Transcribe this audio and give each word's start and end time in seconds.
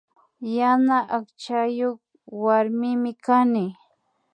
Yana 0.55 0.97
akchayuk 1.17 1.99
warmimi 2.43 3.11
kani 3.25 3.65